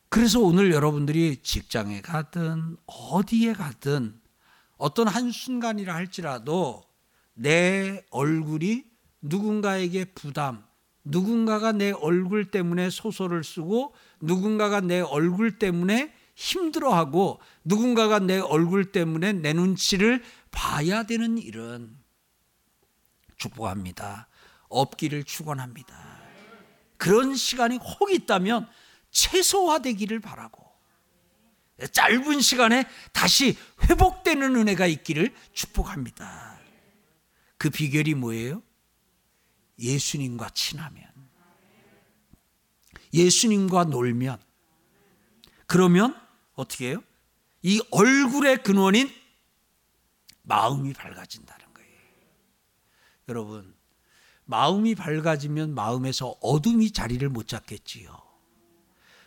[0.08, 4.20] 그래서 오늘 여러분들이 직장에 가든 어디에 가든
[4.78, 6.82] 어떤 한 순간이라 할지라도
[7.34, 8.84] 내 얼굴이
[9.28, 10.64] 누군가에게 부담,
[11.04, 19.34] 누군가가 내 얼굴 때문에 소설을 쓰고 누군가가 내 얼굴 때문에 힘들어하고 누군가가 내 얼굴 때문에
[19.34, 21.96] 내 눈치를 봐야 되는 일은
[23.36, 24.28] 축복합니다.
[24.68, 26.18] 없기를 축원합니다.
[26.96, 28.68] 그런 시간이 혹 있다면
[29.10, 30.66] 최소화되기를 바라고
[31.92, 33.56] 짧은 시간에 다시
[33.88, 36.58] 회복되는 은혜가 있기를 축복합니다.
[37.56, 38.62] 그 비결이 뭐예요?
[39.78, 41.04] 예수님과 친하면,
[43.12, 44.38] 예수님과 놀면,
[45.66, 46.18] 그러면
[46.54, 47.02] 어떻게 해요?
[47.62, 49.10] 이 얼굴의 근원인
[50.42, 51.90] 마음이 밝아진다는 거예요.
[53.28, 53.74] 여러분,
[54.44, 58.16] 마음이 밝아지면 마음에서 어둠이 자리를 못 잡겠지요.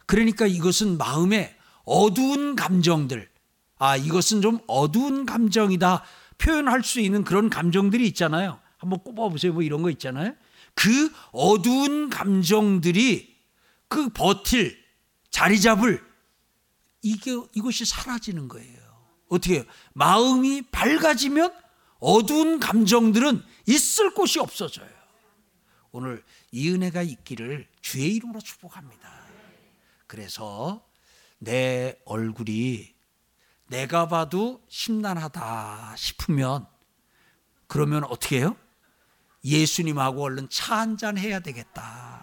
[0.07, 3.29] 그러니까 이것은 마음의 어두운 감정들,
[3.77, 6.03] 아, 이것은 좀 어두운 감정이다
[6.37, 8.59] 표현할 수 있는 그런 감정들이 있잖아요.
[8.81, 9.53] 한번 꼽아보세요.
[9.53, 10.33] 뭐 이런 거 있잖아요.
[10.73, 13.37] 그 어두운 감정들이
[13.87, 14.75] 그 버틸
[15.29, 16.03] 자리 잡을
[17.03, 18.79] 이게 이것이 사라지는 거예요.
[19.29, 21.53] 어떻게 마음이 밝아지면
[21.99, 24.89] 어두운 감정들은 있을 곳이 없어져요.
[25.91, 29.27] 오늘 이 은혜가 있기를 주의 이름으로 축복합니다.
[30.07, 30.83] 그래서
[31.37, 32.95] 내 얼굴이
[33.67, 36.65] 내가 봐도 심란하다 싶으면
[37.67, 38.57] 그러면 어떻게 해요?
[39.43, 42.21] 예수님하고 얼른 차 한잔 해야 되겠다.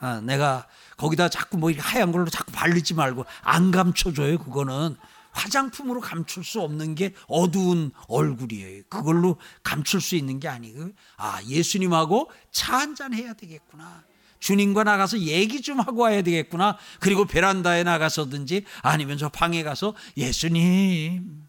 [0.00, 4.38] 아, 내가 거기다 자꾸 뭐 하얀 걸로 자꾸 바르지 말고 안 감춰줘요.
[4.38, 4.96] 그거는
[5.32, 8.84] 화장품으로 감출 수 없는 게 어두운 얼굴이에요.
[8.88, 14.04] 그걸로 감출 수 있는 게 아니고 아 예수님하고 차 한잔 해야 되겠구나.
[14.40, 16.76] 주님과 나가서 얘기 좀 하고 와야 되겠구나.
[17.00, 21.44] 그리고 베란다에 나가서든지 아니면 저 방에 가서 예수님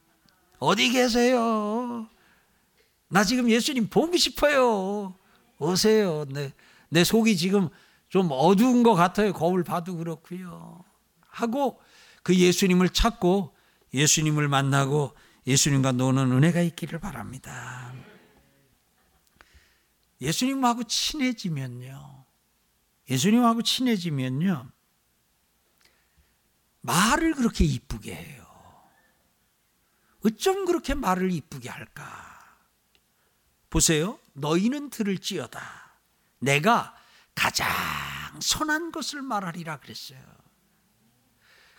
[0.59, 2.07] 어디 계세요?
[3.09, 5.15] 나 지금 예수님 보고 싶어요.
[5.57, 6.25] 오세요.
[6.29, 6.53] 내,
[6.89, 7.69] 내 속이 지금
[8.07, 9.33] 좀 어두운 것 같아요.
[9.33, 10.83] 거울 봐도 그렇고요.
[11.27, 11.79] 하고
[12.23, 13.55] 그 예수님을 찾고
[13.93, 15.15] 예수님을 만나고
[15.47, 17.93] 예수님과 노는 은혜가 있기를 바랍니다.
[20.21, 22.25] 예수님하고 친해지면요.
[23.09, 24.69] 예수님하고 친해지면요.
[26.81, 28.45] 말을 그렇게 이쁘게 해요.
[30.25, 32.38] 어쩜 그렇게 말을 이쁘게 할까?
[33.69, 34.19] 보세요.
[34.33, 35.61] 너희는 들을지어다.
[36.39, 36.95] 내가
[37.35, 37.67] 가장
[38.41, 40.19] 선한 것을 말하리라 그랬어요.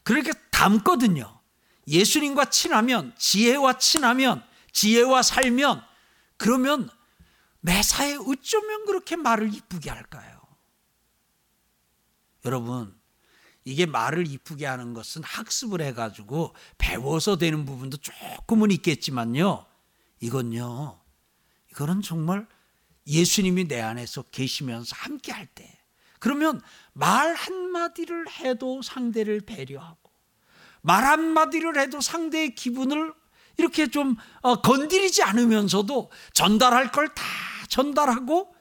[0.02, 1.40] 그렇게 담거든요.
[1.86, 5.82] 예수님과 친하면, 지혜와 친하면, 지혜와 살면,
[6.36, 6.88] 그러면
[7.60, 10.40] 매사에 어쩌면 그렇게 말을 이쁘게 할까요?
[12.44, 12.98] 여러분,
[13.64, 19.66] 이게 말을 이쁘게 하는 것은 학습을 해가지고 배워서 되는 부분도 조금은 있겠지만요.
[20.20, 20.98] 이건요,
[21.80, 22.46] 이거는 정말
[23.06, 25.80] 예수님이 내 안에서 계시면서 함께 할 때,
[26.18, 26.60] 그러면
[26.92, 30.10] 말 한마디를 해도 상대를 배려하고,
[30.82, 33.14] 말 한마디를 해도 상대의 기분을
[33.56, 37.22] 이렇게 좀 어, 건드리지 않으면서도 전달할 걸 다
[37.68, 38.54] 전달하고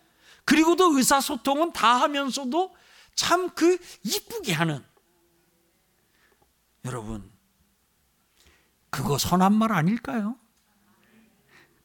[0.46, 2.76] 그리고도 의사소통은 다 하면서도
[3.16, 4.84] 참 그 이쁘게 하는
[6.86, 7.32] 여러분
[8.90, 10.38] 그거 선한 말 아닐까요?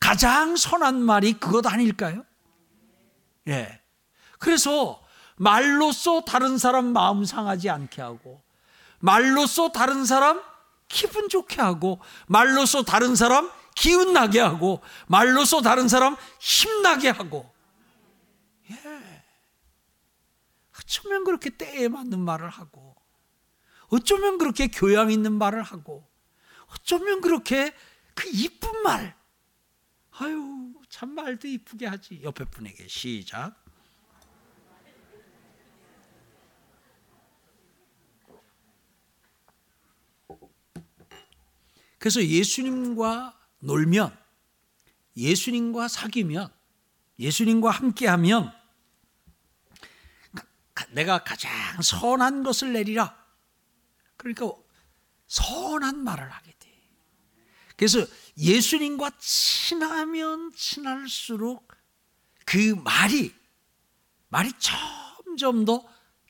[0.05, 2.27] 가장 선한 말이 그것 아닐까요?
[3.49, 3.81] 예.
[4.39, 5.03] 그래서
[5.37, 8.43] 말로써 다른 사람 마음 상하지 않게 하고
[8.99, 10.43] 말로써 다른 사람
[10.89, 17.51] 기분 좋게 하고 말로써 다른 사람 기운 나게 하고 말로써 다른 사람 힘나게 하고
[18.73, 19.25] 예.
[20.79, 22.95] 어쩌면 그렇게 때에 맞는 말을 하고
[23.89, 26.07] 어쩌면 그렇게 교양 있는 말을 하고
[26.67, 27.75] 어쩌면 그렇게
[28.15, 29.24] 그 이쁜 말
[30.19, 33.65] 아유 참 말도 이쁘게 하지 옆에 분에게 시작
[42.05, 44.15] 그래서 예수님과 놀면,
[45.17, 46.53] 예수님과 사귀면,
[47.19, 48.53] 예수님과 함께하면
[50.91, 51.51] 내가 가장
[51.81, 53.17] 선한 것을 내리라.
[54.19, 54.53] 그러니까
[55.29, 56.71] 선한 말을 하게 돼.
[57.75, 58.01] 그래서
[58.37, 61.73] 예수님과 친하면 친할수록
[62.45, 63.35] 그 말이
[64.29, 65.85] 말이 점점 더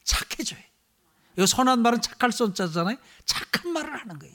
[0.04, 0.60] 착해져요.
[1.38, 2.96] 이 선한 말은 착할 son자잖아요.
[3.24, 4.34] 착한 말을 하는 거예요.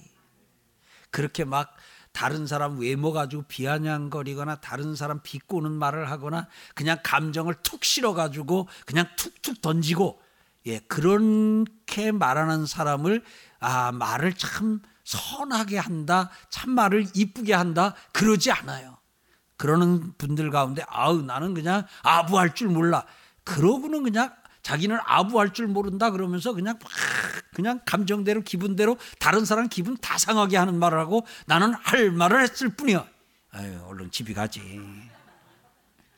[1.11, 1.75] 그렇게 막
[2.11, 8.67] 다른 사람 외모 가지고 비아냥거리거나 다른 사람 비꼬는 말을 하거나 그냥 감정을 툭 실어 가지고
[8.85, 10.21] 그냥 툭툭 던지고
[10.65, 13.23] 예 그렇게 말하는 사람을
[13.59, 18.97] 아 말을 참 선하게 한다 참 말을 이쁘게 한다 그러지 않아요
[19.57, 23.05] 그러는 분들 가운데 아우 나는 그냥 아부할 줄 몰라
[23.43, 26.91] 그러고는 그냥 자기는 아부할 줄 모른다 그러면서 그냥 막
[27.55, 32.69] 그냥 감정대로 기분대로 다른 사람 기분 다 상하게 하는 말을 하고 나는 할 말을 했을
[32.69, 33.07] 뿐이야.
[33.51, 34.79] 아유, 얼른 집에 가지.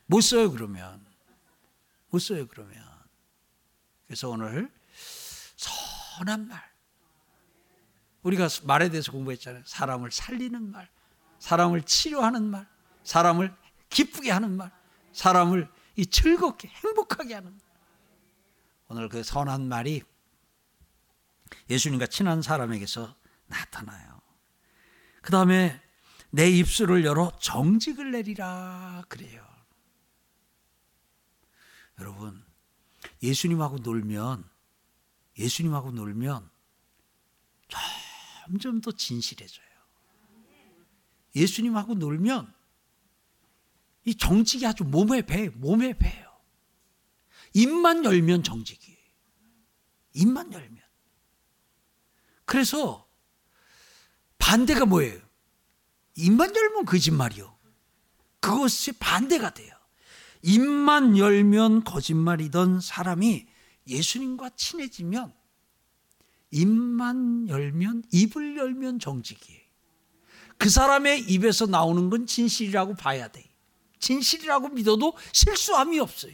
[0.05, 0.99] 못 써요, 그러면.
[2.09, 2.75] 못 써요, 그러면.
[4.05, 4.69] 그래서 오늘
[5.55, 6.70] 선한 말.
[8.23, 9.63] 우리가 말에 대해서 공부했잖아요.
[9.65, 10.89] 사람을 살리는 말,
[11.39, 12.67] 사람을 치료하는 말,
[13.03, 13.55] 사람을
[13.89, 14.71] 기쁘게 하는 말,
[15.13, 17.61] 사람을 이 즐겁게 행복하게 하는 말.
[18.87, 20.03] 오늘 그 선한 말이
[21.69, 23.15] 예수님과 친한 사람에게서
[23.47, 24.21] 나타나요.
[25.21, 25.81] 그 다음에
[26.29, 29.45] 내 입술을 열어 정직을 내리라 그래요.
[31.99, 32.43] 여러분,
[33.21, 34.49] 예수님하고 놀면,
[35.37, 36.49] 예수님하고 놀면
[38.43, 39.65] 점점 더 진실해져요.
[41.35, 42.53] 예수님하고 놀면
[44.05, 46.31] 이 정직이 아주 몸에 배, 몸에 배요.
[47.53, 48.97] 입만 열면 정직이에요.
[50.13, 50.81] 입만 열면.
[52.45, 53.07] 그래서
[54.37, 55.21] 반대가 뭐예요?
[56.15, 57.57] 입만 열면 거짓말이요.
[58.39, 59.73] 그것이 반대가 돼요.
[60.41, 63.47] 입만 열면 거짓말이던 사람이
[63.87, 65.33] 예수님과 친해지면
[66.51, 69.61] 입만 열면 입을 열면 정직이에요.
[70.57, 73.49] 그 사람의 입에서 나오는 건 진실이라고 봐야 돼.
[73.99, 76.33] 진실이라고 믿어도 실수함이 없어요.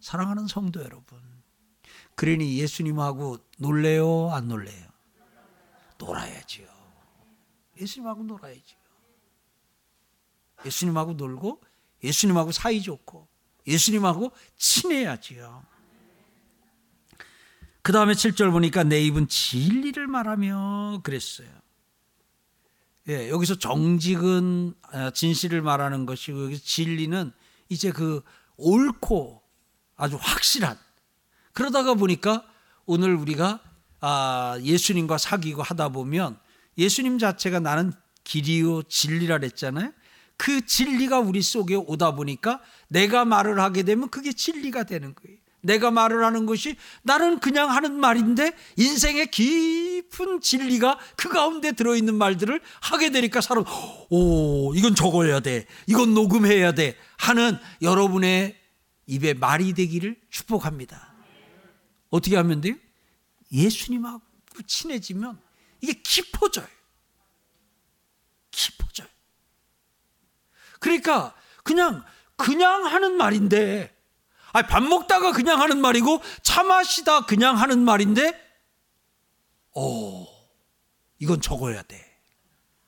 [0.00, 1.20] 사랑하는 성도 여러분.
[2.14, 4.30] 그러니 예수님하고 놀래요?
[4.32, 4.86] 안 놀래요?
[5.98, 6.66] 놀아야지요.
[7.80, 8.78] 예수님하고 놀아야지요.
[10.64, 11.62] 예수님하고 놀고
[12.02, 13.28] 예수님하고 사이좋고
[13.66, 15.64] 예수님하고 친해야지요.
[17.86, 21.46] 그 다음에 7절 보니까 내 입은 진리를 말하며 그랬어요.
[23.08, 27.30] 예, 여기서 정직은 아, 진실을 말하는 것이고 여기 진리는
[27.68, 28.22] 이제 그
[28.56, 29.40] 옳고
[29.94, 30.76] 아주 확실한
[31.52, 32.44] 그러다가 보니까
[32.86, 33.60] 오늘 우리가
[34.00, 36.40] 아, 예수님과 사귀고 하다 보면
[36.76, 37.92] 예수님 자체가 나는
[38.24, 39.92] 길이요 진리라 그랬잖아요.
[40.36, 45.45] 그 진리가 우리 속에 오다 보니까 내가 말을 하게 되면 그게 진리가 되는 거예요.
[45.60, 52.60] 내가 말을 하는 것이 나는 그냥 하는 말인데 인생의 깊은 진리가 그 가운데 들어있는 말들을
[52.80, 53.64] 하게 되니까 사람,
[54.10, 55.66] 오, 이건 적어야 돼.
[55.86, 56.96] 이건 녹음해야 돼.
[57.18, 58.56] 하는 여러분의
[59.06, 61.14] 입에 말이 되기를 축복합니다.
[62.10, 62.74] 어떻게 하면 돼요?
[63.52, 64.22] 예수님하고
[64.66, 65.38] 친해지면
[65.80, 66.66] 이게 깊어져요.
[68.50, 69.08] 깊어져요.
[70.78, 72.04] 그러니까 그냥
[72.36, 73.95] 그냥 하는 말인데
[74.56, 78.32] 아니, 밥 먹다가 그냥 하는 말이고 차 마시다 그냥 하는 말인데
[79.74, 80.26] 오
[81.18, 82.02] 이건 적어야 돼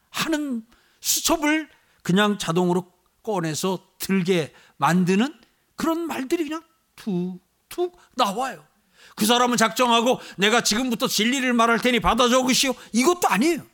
[0.09, 0.67] 하는
[1.01, 1.69] 수첩을
[2.03, 2.91] 그냥 자동으로
[3.23, 5.39] 꺼내서 들게 만드는
[5.77, 6.63] 그런 말들이 그냥
[6.97, 8.67] 툭툭 나와요.
[9.15, 12.73] 그 사람은 작정하고 내가 지금부터 진리를 말할 테니 받아 적으시오.
[12.95, 13.67] 이것도 아니에요.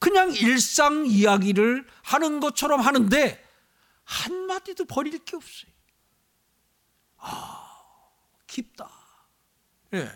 [0.00, 3.44] 그냥 일상 이야기를 하는 것처럼 하는데
[4.02, 5.73] 한마디도 버릴 게 없어요.
[7.24, 7.70] 아,
[8.46, 8.90] 깊다.
[9.94, 10.10] 예.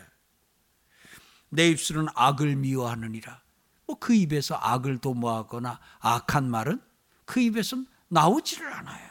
[1.49, 3.41] 내 입술은 악을 미워하느니라.
[3.87, 6.81] 뭐 그 입에서 악을 도모하거나 악한 말은
[7.25, 7.77] 그 입에서
[8.09, 9.09] 나오지를 않아요.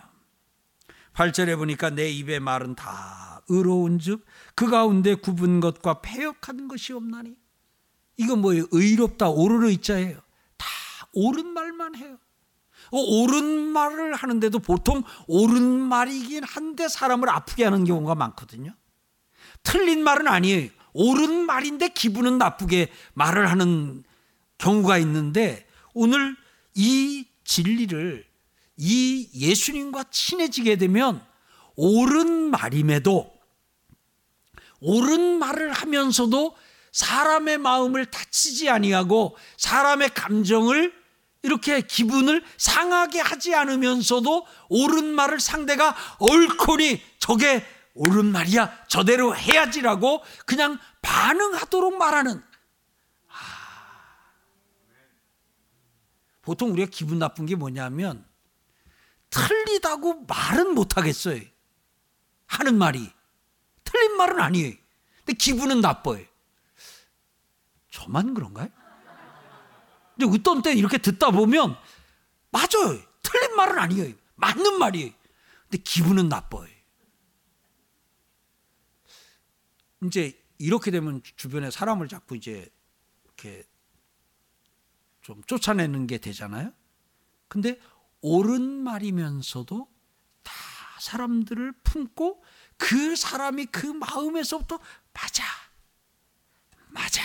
[1.15, 7.37] 8절에 보니까 내 입의 말은 다 의로운즉 그 가운데 굽은 것과 패역한 것이 없나니
[8.17, 8.67] 이건 뭐예요?
[8.71, 10.21] 의롭다 오르르 있자예요.
[10.57, 10.67] 다
[11.13, 12.19] 옳은 말만 해요.
[12.91, 18.73] 어, 옳은 말을 하는데도 보통 옳은 말이긴 한데 사람을 아프게 하는 경우가 많거든요.
[19.63, 20.71] 틀린 말은 아니에요.
[20.95, 24.03] 옳은 말인데 기분은 나쁘게 말을 하는
[24.59, 26.37] 경우가 있는데 오늘
[26.75, 28.25] 이 진리를
[28.77, 31.25] 이 예수님과 친해지게 되면
[31.77, 33.33] 옳은 말임에도
[34.81, 36.57] 옳은 말을 하면서도
[36.93, 40.93] 사람의 마음을 다치지 아니하고 사람의 감정을
[41.43, 50.79] 이렇게 기분을 상하게 하지 않으면서도 옳은 말을 상대가 옳거니 저게 옳은 말이야 저대로 해야지라고 그냥
[51.03, 52.43] 반응하도록 말하는.
[53.29, 53.35] 아,
[56.43, 58.27] 보통 우리가 기분 나쁜 게 뭐냐면
[59.31, 61.41] 틀리다고 말은 못 하겠어요.
[62.47, 63.13] 하는 말이.
[63.85, 64.75] 틀린 말은 아니에요.
[65.19, 66.25] 근데 기분은 나빠요.
[67.91, 68.69] 저만 그런가요?
[70.19, 71.77] 근데 어떤 때 이렇게 듣다 보면
[72.51, 73.01] 맞아요.
[73.23, 74.15] 틀린 말은 아니에요.
[74.35, 75.13] 맞는 말이에요.
[75.63, 76.67] 근데 기분은 나빠요.
[80.05, 82.69] 이제 이렇게 되면 주변에 사람을 자꾸 이제
[83.25, 83.65] 이렇게
[85.23, 86.73] 좀 쫓아내는 게 되잖아요.
[87.47, 87.81] 근데
[88.21, 89.89] 옳은 말이면서도
[90.43, 90.53] 다
[91.01, 92.43] 사람들을 품고
[92.77, 94.81] 그 사람이 그 마음에서부터
[95.13, 95.45] 맞아.
[96.89, 97.23] 맞아.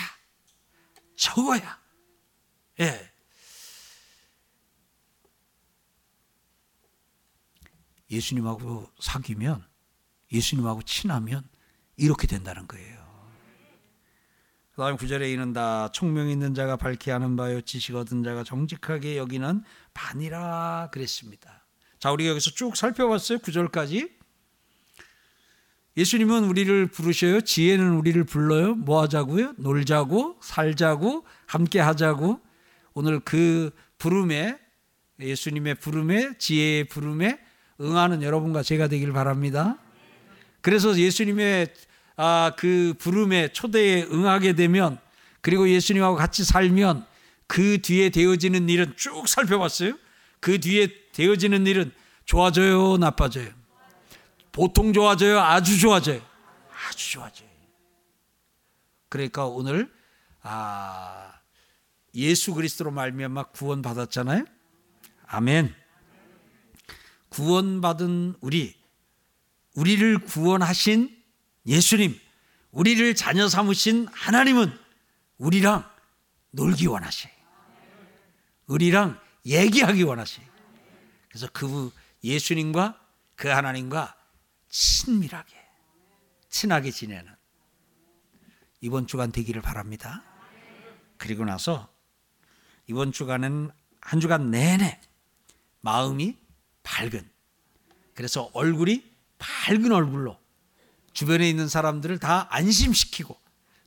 [1.16, 1.83] 저거야.
[2.80, 3.10] 예.
[8.10, 9.64] 예수님하고 사귀면
[10.32, 11.48] 예수님하고 친하면
[11.96, 13.04] 이렇게 된다는 거예요.
[14.72, 19.62] 그 다음 구절에 이는다 총명 있는 자가 밝게 하는 바요 지식 얻은 자가 정직하게 여기는
[19.94, 21.64] 반이라 그랬습니다.
[22.00, 23.38] 자 우리가 여기서 쭉 살펴봤어요.
[23.38, 24.24] 구절까지
[25.96, 27.42] 예수님은 우리를 부르셔요.
[27.42, 28.74] 지혜는 우리를 불러요.
[28.74, 29.54] 뭐 하자고요?
[29.58, 32.40] 놀자고, 살자고, 함께 하자고,
[32.94, 34.58] 오늘 그 부름에
[35.20, 37.38] 예수님의 부름에 지혜의 부름에
[37.80, 39.78] 응하는 여러분과 제가 되길 바랍니다.
[40.60, 41.74] 그래서 예수님의
[42.16, 44.98] 아, 그 부름에 초대에 응하게 되면
[45.40, 47.04] 그리고 예수님하고 같이 살면
[47.46, 49.98] 그 뒤에 되어지는 일은 쭉 살펴봤어요.
[50.40, 51.92] 그 뒤에 되어지는 일은
[52.24, 53.50] 좋아져요, 나빠져요.
[54.52, 55.40] 보통 좋아져요?
[55.40, 56.22] 아주 좋아져요?
[56.88, 57.48] 아주 좋아져요.
[59.08, 59.92] 그러니까 오늘
[60.42, 61.32] 아
[62.14, 64.44] 예수 그리스도로 말미암아 구원 받았잖아요.
[65.26, 65.74] 아멘.
[67.28, 68.76] 구원받은 우리
[69.74, 71.16] 우리를 구원하신
[71.66, 72.18] 예수님,
[72.70, 74.70] 우리를 자녀 삼으신 하나님은
[75.38, 75.88] 우리랑
[76.50, 77.28] 놀기 원하시.
[78.66, 80.40] 우리랑 얘기하기 원하시.
[81.28, 81.92] 그래서 그
[82.22, 83.00] 예수님과
[83.34, 84.16] 그 하나님과
[84.68, 85.56] 친밀하게
[86.48, 87.32] 친하게 지내는
[88.80, 90.22] 이번 주간 되기를 바랍니다.
[91.16, 91.93] 그리고 나서
[92.86, 93.70] 이번 주간은
[94.00, 95.00] 한 주간 내내
[95.80, 96.36] 마음이
[96.82, 97.28] 밝은
[98.14, 99.04] 그래서 얼굴이
[99.38, 100.38] 밝은 얼굴로
[101.12, 103.38] 주변에 있는 사람들을 다 안심시키고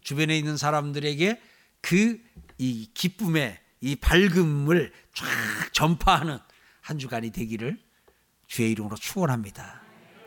[0.02, 1.42] 주변에 있는 사람들에게
[1.82, 2.28] 그
[2.58, 5.26] 이 기쁨의 이 밝음을 쫙
[5.74, 6.40] 전파하는
[6.82, 7.80] 한 주간이 되기를
[8.48, 9.82] 주의 이름으로 축원합니다.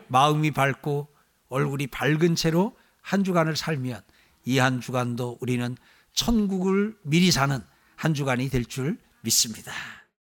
[0.07, 1.13] 마음이 밝고
[1.49, 4.01] 얼굴이 밝은 채로 한 주간을 살면
[4.45, 5.75] 이 한 주간도 우리는
[6.13, 7.61] 천국을 미리 사는
[8.01, 9.71] 한 주간이 될 줄 믿습니다.